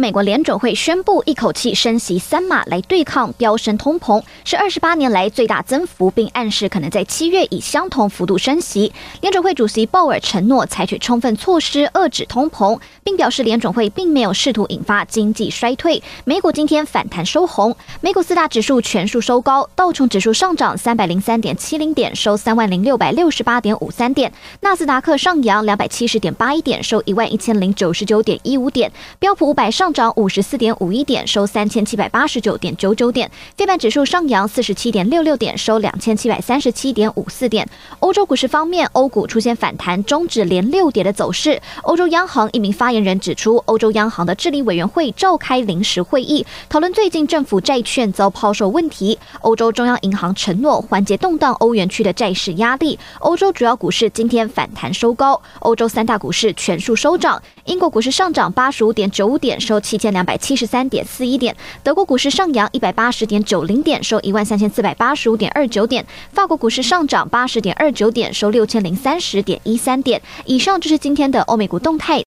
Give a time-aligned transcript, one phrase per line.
[0.00, 8.92] 美国联准会宣布一口气升息三码来对抗飙升通膨，是二十八年来最大增幅，并暗示可能在七月以相同幅度升息。
[9.20, 16.02] 联准会主席鲍尔承诺采取充分措施遏制通膨，并表示联准会并没有试图引发经济衰退。
[16.24, 24.28] 美股今天反弹收红，美股四大指数全数收高，道琼指数上涨三百零三点七零点，收三万零六百六十八点五三点；
[24.60, 28.90] 纳斯达克上扬两百七十点八一点，收一万一千零九十九点一五点；
[29.20, 29.83] 标普五百上。
[29.84, 33.30] 上涨五十四点五一点，收三千七百八十九点九九点。
[33.54, 37.68] 非半指数上扬四十七点六六点，收两千七百三十七点五四点。
[37.98, 41.60] 欧洲股市方面，欧股出现反弹，终止连六跌的走势。
[41.82, 49.18] 欧洲央行一名发言人指出，欧洲央行的治理委员会召开临时会议，讨论最近政府债券遭抛售问题。
[49.42, 52.98] 欧洲中央银行承诺缓解动荡欧元区的债市压力。
[53.18, 57.42] 欧洲主要股市今天反弹收高，欧洲三大股市全数收涨。
[57.66, 59.73] 英国股市上涨八十五点九五点，收。
[59.74, 70.22] 收七千两百七十三点四一点，德国股市上扬一百八十点九零点，收一万三千四百八十五点二九点，法国股市上涨八十点二九点，收六千零三十点一三点。
[70.44, 72.22] 以上就是今天的欧美股动态。